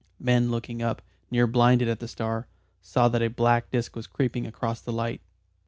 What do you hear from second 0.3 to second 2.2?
looking up, near blinded, at the